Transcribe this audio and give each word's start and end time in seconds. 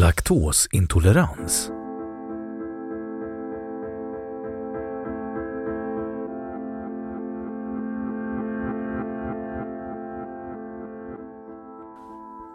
Laktosintolerans. 0.00 1.70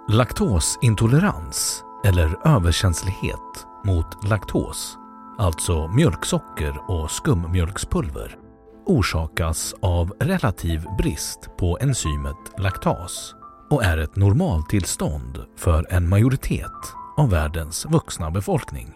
Laktosintolerans, 0.09 1.83
eller 2.05 2.47
överkänslighet 2.47 3.39
mot 3.83 4.30
laktos, 4.30 4.97
alltså 5.37 5.87
mjölksocker 5.87 6.91
och 6.91 7.11
skummjölkspulver, 7.11 8.37
orsakas 8.86 9.75
av 9.81 10.14
relativ 10.20 10.86
brist 10.97 11.49
på 11.58 11.77
enzymet 11.81 12.37
laktas 12.58 13.36
och 13.70 13.83
är 13.83 13.97
ett 13.97 14.15
normaltillstånd 14.15 15.45
för 15.58 15.93
en 15.93 16.09
majoritet 16.09 17.05
av 17.17 17.30
världens 17.30 17.86
vuxna 17.86 18.31
befolkning. 18.31 18.93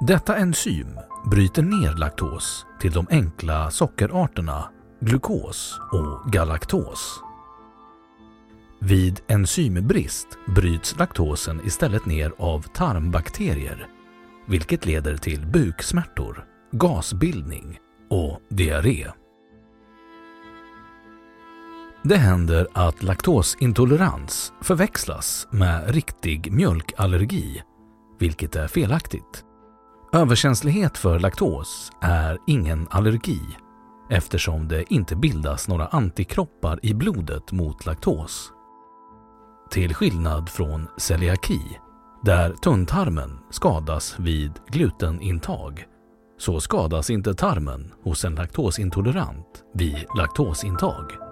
Detta 0.00 0.36
enzym 0.36 0.98
bryter 1.30 1.62
ner 1.62 1.96
laktos 1.96 2.66
till 2.80 2.92
de 2.92 3.06
enkla 3.10 3.70
sockerarterna 3.70 4.64
glukos 5.00 5.80
och 5.92 6.32
galaktos. 6.32 7.20
Vid 8.80 9.20
enzymbrist 9.28 10.26
bryts 10.46 10.98
laktosen 10.98 11.60
istället 11.64 12.06
ner 12.06 12.32
av 12.38 12.60
tarmbakterier, 12.60 13.86
vilket 14.46 14.86
leder 14.86 15.16
till 15.16 15.46
buksmärtor, 15.46 16.44
gasbildning 16.72 17.78
och 18.10 18.40
diarré. 18.48 19.06
Det 22.04 22.16
händer 22.16 22.66
att 22.72 23.02
laktosintolerans 23.02 24.52
förväxlas 24.60 25.48
med 25.50 25.94
riktig 25.94 26.52
mjölkallergi, 26.52 27.62
vilket 28.18 28.56
är 28.56 28.68
felaktigt. 28.68 29.44
Överkänslighet 30.12 30.98
för 30.98 31.18
laktos 31.18 31.90
är 32.00 32.38
ingen 32.46 32.88
allergi 32.90 33.40
eftersom 34.10 34.68
det 34.68 34.92
inte 34.92 35.16
bildas 35.16 35.68
några 35.68 35.86
antikroppar 35.86 36.78
i 36.82 36.94
blodet 36.94 37.52
mot 37.52 37.86
laktos. 37.86 38.52
Till 39.70 39.94
skillnad 39.94 40.48
från 40.48 40.88
celiaki, 40.98 41.60
där 42.24 42.52
tunntarmen 42.52 43.38
skadas 43.50 44.16
vid 44.18 44.52
glutenintag, 44.68 45.84
så 46.38 46.60
skadas 46.60 47.10
inte 47.10 47.34
tarmen 47.34 47.92
hos 48.02 48.24
en 48.24 48.34
laktosintolerant 48.34 49.64
vid 49.74 50.04
laktosintag. 50.16 51.31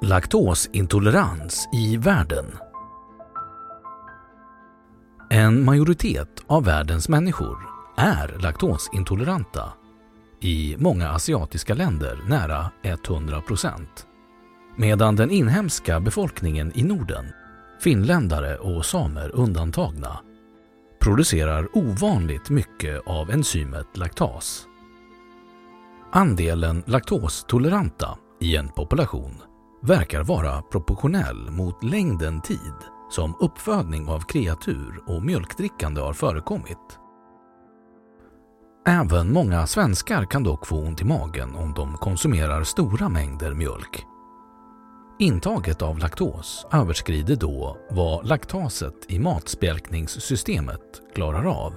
Laktosintolerans 0.00 1.68
i 1.72 1.96
världen 1.96 2.44
En 5.30 5.64
majoritet 5.64 6.28
av 6.46 6.64
världens 6.64 7.08
människor 7.08 7.58
är 7.96 8.38
laktosintoleranta. 8.42 9.72
I 10.40 10.76
många 10.78 11.08
asiatiska 11.08 11.74
länder 11.74 12.20
nära 12.28 12.70
100 12.82 13.40
procent. 13.40 14.06
Medan 14.76 15.16
den 15.16 15.30
inhemska 15.30 16.00
befolkningen 16.00 16.72
i 16.74 16.82
Norden, 16.82 17.24
finländare 17.80 18.56
och 18.56 18.84
samer 18.86 19.30
undantagna, 19.34 20.20
producerar 21.00 21.68
ovanligt 21.72 22.50
mycket 22.50 23.02
av 23.06 23.30
enzymet 23.30 23.96
laktas. 23.96 24.66
Andelen 26.12 26.82
laktostoleranta 26.86 28.18
i 28.40 28.56
en 28.56 28.68
population 28.68 29.34
verkar 29.82 30.22
vara 30.22 30.62
proportionell 30.62 31.50
mot 31.50 31.84
längden 31.84 32.40
tid 32.40 32.74
som 33.10 33.34
uppfödning 33.40 34.08
av 34.08 34.20
kreatur 34.20 35.02
och 35.06 35.22
mjölkdrickande 35.22 36.00
har 36.00 36.12
förekommit. 36.12 36.98
Även 38.86 39.32
många 39.32 39.66
svenskar 39.66 40.24
kan 40.24 40.42
dock 40.42 40.66
få 40.66 40.76
ont 40.78 41.00
i 41.00 41.04
magen 41.04 41.54
om 41.54 41.72
de 41.72 41.96
konsumerar 41.96 42.64
stora 42.64 43.08
mängder 43.08 43.54
mjölk. 43.54 44.04
Intaget 45.18 45.82
av 45.82 45.98
laktos 45.98 46.66
överskrider 46.72 47.36
då 47.36 47.76
vad 47.90 48.28
laktaset 48.28 48.94
i 49.08 49.18
matspjälkningssystemet 49.18 51.02
klarar 51.14 51.44
av. 51.44 51.74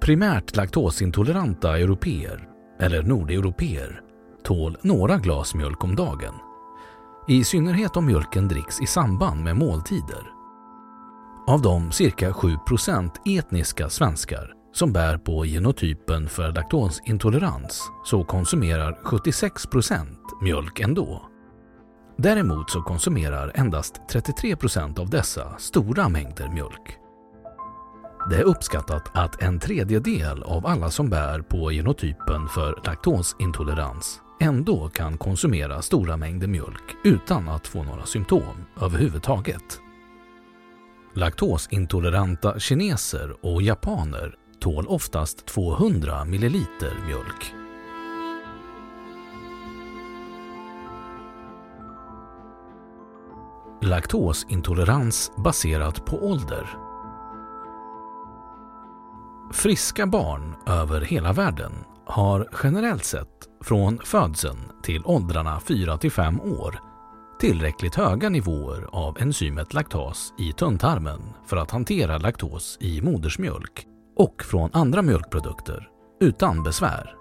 Primärt 0.00 0.56
laktosintoleranta 0.56 1.78
europeer, 1.78 2.48
eller 2.80 3.02
nordeuropeer, 3.02 4.00
tål 4.44 4.78
några 4.82 5.16
glas 5.16 5.54
mjölk 5.54 5.84
om 5.84 5.96
dagen 5.96 6.34
i 7.28 7.44
synnerhet 7.44 7.96
om 7.96 8.06
mjölken 8.06 8.48
dricks 8.48 8.80
i 8.80 8.86
samband 8.86 9.44
med 9.44 9.56
måltider. 9.56 10.32
Av 11.46 11.62
de 11.62 11.92
cirka 11.92 12.30
7% 12.30 13.10
etniska 13.38 13.88
svenskar 13.88 14.54
som 14.72 14.92
bär 14.92 15.18
på 15.18 15.46
genotypen 15.46 16.28
för 16.28 16.52
laktosintolerans 16.52 17.82
så 18.04 18.24
konsumerar 18.24 18.98
76% 19.04 20.06
mjölk 20.42 20.80
ändå. 20.80 21.22
Däremot 22.16 22.70
så 22.70 22.82
konsumerar 22.82 23.52
endast 23.54 24.00
33% 24.12 25.00
av 25.00 25.10
dessa 25.10 25.58
stora 25.58 26.08
mängder 26.08 26.48
mjölk. 26.48 26.98
Det 28.30 28.36
är 28.36 28.42
uppskattat 28.42 29.10
att 29.14 29.42
en 29.42 29.58
tredjedel 29.58 30.42
av 30.42 30.66
alla 30.66 30.90
som 30.90 31.10
bär 31.10 31.40
på 31.40 31.72
genotypen 31.72 32.48
för 32.48 32.80
laktosintolerans 32.84 34.21
ändå 34.42 34.88
kan 34.88 35.18
konsumera 35.18 35.82
stora 35.82 36.16
mängder 36.16 36.46
mjölk 36.46 36.96
utan 37.04 37.48
att 37.48 37.66
få 37.66 37.82
några 37.82 38.06
symptom 38.06 38.66
överhuvudtaget. 38.80 39.80
Laktosintoleranta 41.14 42.58
kineser 42.58 43.46
och 43.46 43.62
japaner 43.62 44.34
tål 44.60 44.86
oftast 44.86 45.46
200 45.46 46.24
ml 46.24 46.56
mjölk. 47.06 47.54
Laktosintolerans 53.82 55.32
baserat 55.44 56.06
på 56.06 56.26
ålder. 56.26 56.91
Friska 59.52 60.06
barn 60.06 60.54
över 60.66 61.00
hela 61.00 61.32
världen 61.32 61.72
har 62.06 62.48
generellt 62.62 63.04
sett 63.04 63.28
från 63.64 63.98
födseln 63.98 64.58
till 64.82 65.02
åldrarna 65.04 65.60
4 65.60 65.98
till 65.98 66.12
5 66.12 66.40
år 66.40 66.78
tillräckligt 67.40 67.94
höga 67.94 68.28
nivåer 68.28 68.88
av 68.92 69.18
enzymet 69.20 69.74
laktas 69.74 70.32
i 70.38 70.52
tunntarmen 70.52 71.20
för 71.46 71.56
att 71.56 71.70
hantera 71.70 72.18
laktos 72.18 72.78
i 72.80 73.02
modersmjölk 73.02 73.86
och 74.16 74.42
från 74.42 74.70
andra 74.72 75.02
mjölkprodukter 75.02 75.88
utan 76.20 76.62
besvär. 76.62 77.14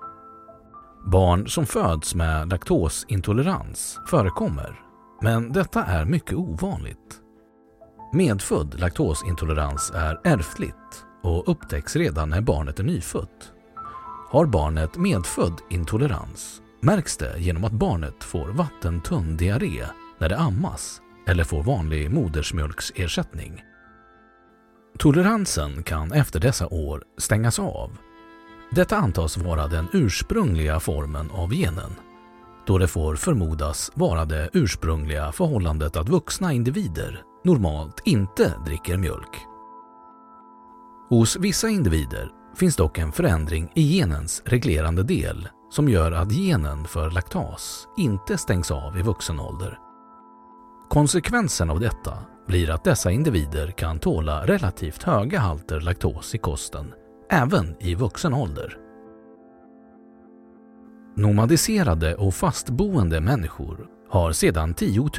Barn 1.05 1.47
som 1.47 1.65
föds 1.65 2.15
med 2.15 2.49
laktosintolerans 2.49 3.99
förekommer, 4.07 4.79
men 5.21 5.51
detta 5.51 5.83
är 5.83 6.05
mycket 6.05 6.35
ovanligt. 6.35 7.21
Medfödd 8.13 8.79
laktosintolerans 8.79 9.91
är 9.95 10.21
ärftligt 10.23 11.05
och 11.21 11.49
upptäcks 11.49 11.95
redan 11.95 12.29
när 12.29 12.41
barnet 12.41 12.79
är 12.79 12.83
nyfött. 12.83 13.51
Har 14.29 14.45
barnet 14.45 14.97
medfödd 14.97 15.61
intolerans 15.69 16.61
märks 16.81 17.17
det 17.17 17.39
genom 17.39 17.63
att 17.63 17.71
barnet 17.71 18.23
får 18.23 18.47
vattentunn 18.47 19.37
diarré 19.37 19.85
när 20.17 20.29
det 20.29 20.37
ammas 20.37 21.01
eller 21.27 21.43
får 21.43 21.63
vanlig 21.63 22.11
modersmjölksersättning. 22.11 23.63
Toleransen 24.97 25.83
kan 25.83 26.11
efter 26.11 26.39
dessa 26.39 26.67
år 26.67 27.03
stängas 27.17 27.59
av. 27.59 27.97
Detta 28.71 28.97
antas 28.97 29.37
vara 29.37 29.67
den 29.67 29.87
ursprungliga 29.93 30.79
formen 30.79 31.31
av 31.31 31.53
genen, 31.53 31.91
då 32.67 32.77
det 32.77 32.87
får 32.87 33.15
förmodas 33.15 33.91
vara 33.95 34.25
det 34.25 34.49
ursprungliga 34.53 35.31
förhållandet 35.31 35.95
att 35.95 36.09
vuxna 36.09 36.53
individer 36.53 37.23
normalt 37.43 38.01
inte 38.05 38.53
dricker 38.65 38.97
mjölk. 38.97 39.50
Hos 41.11 41.37
vissa 41.37 41.69
individer 41.69 42.31
finns 42.55 42.75
dock 42.75 42.97
en 42.97 43.11
förändring 43.11 43.71
i 43.75 43.81
genens 43.81 44.41
reglerande 44.45 45.03
del 45.03 45.49
som 45.71 45.89
gör 45.89 46.11
att 46.11 46.31
genen 46.31 46.85
för 46.85 47.09
laktas 47.09 47.87
inte 47.97 48.37
stängs 48.37 48.71
av 48.71 48.97
i 48.97 49.01
vuxen 49.01 49.39
ålder. 49.39 49.79
Konsekvensen 50.89 51.69
av 51.69 51.79
detta 51.79 52.13
blir 52.47 52.69
att 52.69 52.83
dessa 52.83 53.11
individer 53.11 53.71
kan 53.71 53.99
tåla 53.99 54.45
relativt 54.45 55.03
höga 55.03 55.39
halter 55.39 55.79
laktos 55.79 56.35
i 56.35 56.37
kosten 56.37 56.93
även 57.29 57.75
i 57.79 57.95
vuxen 57.95 58.33
ålder. 58.33 58.77
Nomadiserade 61.15 62.15
och 62.15 62.33
fastboende 62.33 63.21
människor 63.21 63.87
har 64.09 64.31
sedan 64.31 64.73
10 64.73 64.99
000 65.01 65.09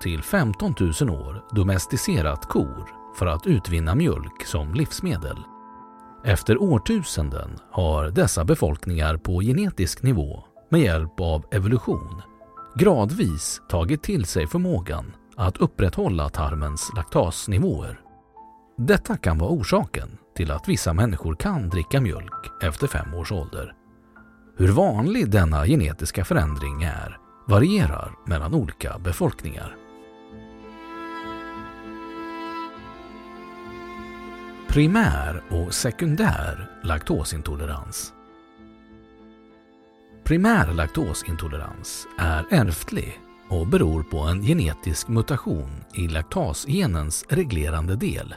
till 0.00 0.22
15 0.22 0.74
000 1.00 1.10
år 1.10 1.44
domesticerat 1.54 2.46
kor 2.48 3.03
för 3.14 3.26
att 3.26 3.46
utvinna 3.46 3.94
mjölk 3.94 4.46
som 4.46 4.74
livsmedel. 4.74 5.36
Efter 6.24 6.62
årtusenden 6.62 7.58
har 7.70 8.08
dessa 8.10 8.44
befolkningar 8.44 9.16
på 9.16 9.40
genetisk 9.40 10.02
nivå 10.02 10.44
med 10.70 10.80
hjälp 10.80 11.20
av 11.20 11.44
evolution 11.50 12.22
gradvis 12.74 13.62
tagit 13.68 14.02
till 14.02 14.24
sig 14.24 14.46
förmågan 14.46 15.16
att 15.36 15.56
upprätthålla 15.56 16.28
tarmens 16.28 16.92
laktasnivåer. 16.96 18.00
Detta 18.78 19.16
kan 19.16 19.38
vara 19.38 19.50
orsaken 19.50 20.18
till 20.36 20.50
att 20.50 20.68
vissa 20.68 20.92
människor 20.92 21.34
kan 21.34 21.68
dricka 21.68 22.00
mjölk 22.00 22.62
efter 22.62 22.86
fem 22.86 23.14
års 23.14 23.32
ålder. 23.32 23.74
Hur 24.56 24.68
vanlig 24.68 25.30
denna 25.30 25.66
genetiska 25.66 26.24
förändring 26.24 26.82
är 26.82 27.18
varierar 27.48 28.12
mellan 28.26 28.54
olika 28.54 28.98
befolkningar. 28.98 29.76
Primär 34.74 35.42
och 35.50 35.74
sekundär 35.74 36.70
laktosintolerans 36.82 38.12
Primär 40.24 40.72
laktosintolerans 40.72 42.06
är 42.18 42.46
ärftlig 42.50 43.20
och 43.48 43.66
beror 43.66 44.02
på 44.02 44.18
en 44.18 44.42
genetisk 44.42 45.08
mutation 45.08 45.84
i 45.94 46.08
laktasgenens 46.08 47.24
reglerande 47.28 47.96
del. 47.96 48.34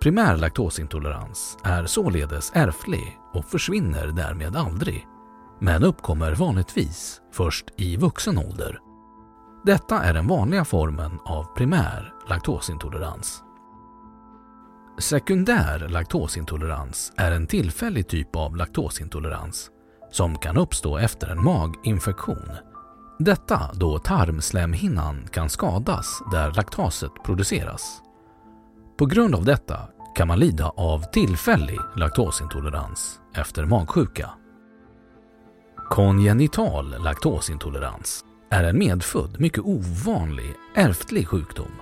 Primär 0.00 0.36
laktosintolerans 0.36 1.58
är 1.64 1.86
således 1.86 2.52
ärftlig 2.54 3.18
och 3.32 3.44
försvinner 3.44 4.06
därmed 4.06 4.56
aldrig, 4.56 5.06
men 5.60 5.84
uppkommer 5.84 6.34
vanligtvis 6.34 7.20
först 7.32 7.64
i 7.76 7.96
vuxen 7.96 8.38
ålder. 8.38 8.78
Detta 9.64 10.02
är 10.02 10.14
den 10.14 10.26
vanliga 10.26 10.64
formen 10.64 11.18
av 11.24 11.44
primär 11.56 12.12
laktosintolerans. 12.28 13.42
Sekundär 14.98 15.88
laktosintolerans 15.88 17.12
är 17.16 17.32
en 17.32 17.46
tillfällig 17.46 18.08
typ 18.08 18.36
av 18.36 18.56
laktosintolerans 18.56 19.70
som 20.10 20.38
kan 20.38 20.56
uppstå 20.56 20.98
efter 20.98 21.26
en 21.26 21.44
maginfektion. 21.44 22.50
Detta 23.18 23.70
då 23.74 23.98
tarmslemhinnan 23.98 25.28
kan 25.30 25.50
skadas 25.50 26.22
där 26.32 26.52
laktaset 26.52 27.12
produceras. 27.24 28.02
På 28.98 29.06
grund 29.06 29.34
av 29.34 29.44
detta 29.44 29.78
kan 30.16 30.28
man 30.28 30.38
lida 30.38 30.68
av 30.68 31.02
tillfällig 31.02 31.78
laktosintolerans 31.96 33.20
efter 33.34 33.64
magsjuka. 33.64 34.30
Kongenital 35.76 37.02
laktosintolerans 37.04 38.24
är 38.50 38.64
en 38.64 38.78
medfödd, 38.78 39.40
mycket 39.40 39.64
ovanlig, 39.64 40.54
ärftlig 40.74 41.28
sjukdom. 41.28 41.72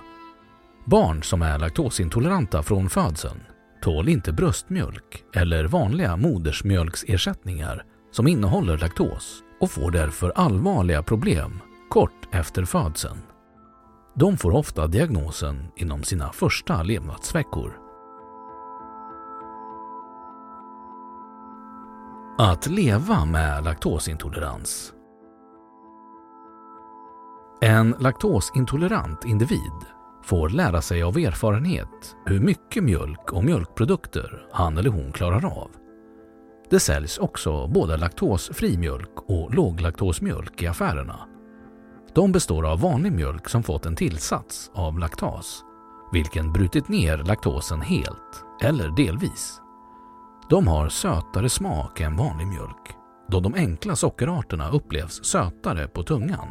Barn 0.91 1.23
som 1.23 1.41
är 1.41 1.59
laktosintoleranta 1.59 2.63
från 2.63 2.89
födseln 2.89 3.39
tål 3.81 4.09
inte 4.09 4.31
bröstmjölk 4.33 5.23
eller 5.35 5.65
vanliga 5.65 6.17
modersmjölksersättningar 6.17 7.85
som 8.11 8.27
innehåller 8.27 8.77
laktos 8.77 9.43
och 9.59 9.71
får 9.71 9.91
därför 9.91 10.29
allvarliga 10.35 11.03
problem 11.03 11.59
kort 11.89 12.35
efter 12.35 12.65
födseln. 12.65 13.17
De 14.15 14.37
får 14.37 14.51
ofta 14.51 14.87
diagnosen 14.87 15.67
inom 15.75 16.03
sina 16.03 16.31
första 16.31 16.83
levnadsveckor. 16.83 17.77
Att 22.37 22.67
leva 22.67 23.25
med 23.25 23.63
laktosintolerans 23.63 24.93
En 27.61 27.95
laktosintolerant 27.99 29.25
individ 29.25 30.00
får 30.23 30.49
lära 30.49 30.81
sig 30.81 31.03
av 31.03 31.17
erfarenhet 31.17 32.15
hur 32.25 32.39
mycket 32.39 32.83
mjölk 32.83 33.33
och 33.33 33.43
mjölkprodukter 33.43 34.45
han 34.51 34.77
eller 34.77 34.89
hon 34.89 35.11
klarar 35.11 35.45
av. 35.45 35.69
Det 36.69 36.79
säljs 36.79 37.17
också 37.17 37.67
både 37.67 37.97
laktosfri 37.97 38.77
mjölk 38.77 39.11
och 39.15 39.55
låglaktosmjölk 39.55 40.61
i 40.61 40.67
affärerna. 40.67 41.19
De 42.13 42.31
består 42.31 42.65
av 42.67 42.81
vanlig 42.81 43.11
mjölk 43.11 43.49
som 43.49 43.63
fått 43.63 43.85
en 43.85 43.95
tillsats 43.95 44.71
av 44.73 44.99
laktas, 44.99 45.63
vilken 46.11 46.53
brutit 46.53 46.87
ner 46.87 47.17
laktosen 47.17 47.81
helt 47.81 48.45
eller 48.63 48.95
delvis. 48.95 49.61
De 50.49 50.67
har 50.67 50.89
sötare 50.89 51.49
smak 51.49 51.99
än 51.99 52.17
vanlig 52.17 52.47
mjölk, 52.47 52.95
då 53.27 53.39
de 53.39 53.53
enkla 53.53 53.95
sockerarterna 53.95 54.69
upplevs 54.69 55.25
sötare 55.25 55.87
på 55.87 56.03
tungan. 56.03 56.47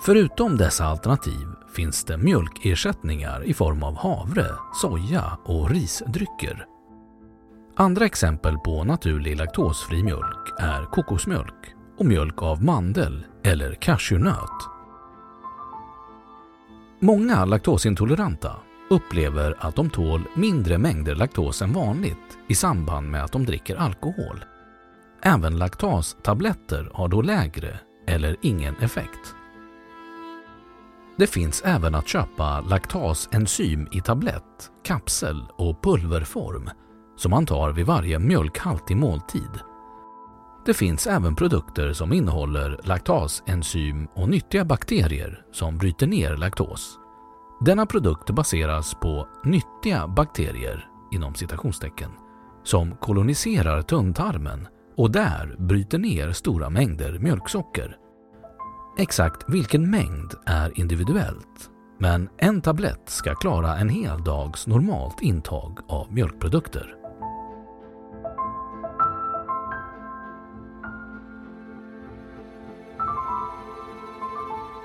Förutom 0.00 0.56
dessa 0.56 0.84
alternativ 0.84 1.46
finns 1.74 2.04
det 2.04 2.16
mjölkersättningar 2.16 3.44
i 3.44 3.54
form 3.54 3.82
av 3.82 3.96
havre, 3.96 4.46
soja 4.80 5.38
och 5.44 5.70
risdrycker 5.70 6.66
Andra 7.78 8.04
exempel 8.04 8.58
på 8.58 8.84
naturlig 8.84 9.36
laktosfri 9.36 10.02
mjölk 10.02 10.52
är 10.58 10.84
kokosmjölk 10.84 11.74
och 11.98 12.06
mjölk 12.06 12.42
av 12.42 12.64
mandel 12.64 13.26
eller 13.42 13.74
cashewnöt. 13.74 14.68
Många 17.00 17.44
laktosintoleranta 17.44 18.56
upplever 18.90 19.54
att 19.58 19.76
de 19.76 19.90
tål 19.90 20.22
mindre 20.34 20.78
mängder 20.78 21.14
laktos 21.14 21.62
än 21.62 21.72
vanligt 21.72 22.38
i 22.48 22.54
samband 22.54 23.10
med 23.10 23.24
att 23.24 23.32
de 23.32 23.44
dricker 23.44 23.76
alkohol. 23.76 24.44
Även 25.22 25.58
laktastabletter 25.58 26.90
har 26.94 27.08
då 27.08 27.22
lägre 27.22 27.80
eller 28.06 28.36
ingen 28.42 28.76
effekt. 28.76 29.34
Det 31.18 31.26
finns 31.26 31.62
även 31.64 31.94
att 31.94 32.08
köpa 32.08 32.60
laktasenzym 32.60 33.88
i 33.92 34.00
tablett, 34.00 34.70
kapsel 34.84 35.42
och 35.56 35.82
pulverform 35.82 36.70
som 37.16 37.30
man 37.30 37.46
tar 37.46 37.72
vid 37.72 37.86
varje 37.86 38.18
mjölkhaltig 38.18 38.96
måltid. 38.96 39.50
Det 40.66 40.74
finns 40.74 41.06
även 41.06 41.36
produkter 41.36 41.92
som 41.92 42.12
innehåller 42.12 42.80
laktasenzym 42.82 44.08
och 44.14 44.28
nyttiga 44.28 44.64
bakterier 44.64 45.42
som 45.52 45.78
bryter 45.78 46.06
ner 46.06 46.36
laktos. 46.36 46.98
Denna 47.60 47.86
produkt 47.86 48.30
baseras 48.30 48.94
på 48.94 49.28
nyttiga 49.44 50.08
bakterier 50.08 50.88
inom 51.12 51.34
citationstecken 51.34 52.10
som 52.64 52.96
koloniserar 52.96 53.82
tunntarmen 53.82 54.68
och 54.96 55.10
där 55.10 55.56
bryter 55.58 55.98
ner 55.98 56.32
stora 56.32 56.70
mängder 56.70 57.18
mjölksocker. 57.18 57.96
Exakt 58.98 59.44
vilken 59.48 59.90
mängd 59.90 60.34
är 60.46 60.80
individuellt, 60.80 61.70
men 61.98 62.28
en 62.38 62.62
tablett 62.62 63.08
ska 63.08 63.34
klara 63.34 63.76
en 63.76 63.88
hel 63.88 64.24
dags 64.24 64.66
normalt 64.66 65.22
intag 65.22 65.78
av 65.88 66.12
mjölkprodukter. 66.12 66.94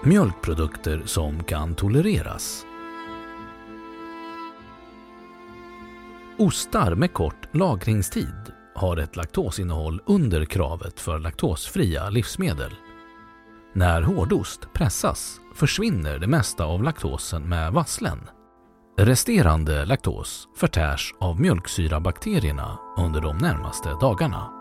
Mjölkprodukter 0.03 1.01
som 1.06 1.44
kan 1.44 1.75
tolereras. 1.75 2.65
Ostar 6.38 6.96
med 6.96 7.13
kort 7.13 7.56
lagringstid 7.56 8.53
har 8.75 8.98
ett 8.98 9.15
laktosinnehåll 9.15 10.01
under 10.06 10.46
kravet 10.46 11.00
för 11.00 11.20
laktosfria 11.20 12.10
livsmedel. 12.10 12.72
När 13.73 14.01
hårdost 14.01 14.73
pressas 14.73 15.41
försvinner 15.55 16.19
det 16.19 16.27
mesta 16.27 16.65
av 16.65 16.83
laktosen 16.83 17.49
med 17.49 17.73
vasslen. 17.73 18.19
Resterande 18.97 19.85
laktos 19.85 20.47
förtärs 20.55 21.13
av 21.19 21.41
mjölksyrabakterierna 21.41 22.79
under 22.97 23.21
de 23.21 23.37
närmaste 23.37 23.89
dagarna. 24.01 24.61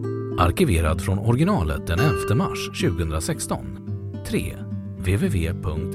Arkiverad 0.43 1.01
från 1.01 1.19
originalet 1.19 1.87
den 1.87 1.99
11 1.99 2.35
mars 2.35 2.81
2016 2.81 3.67
3. 4.27 4.57
www.ncbi.nl 4.99 5.93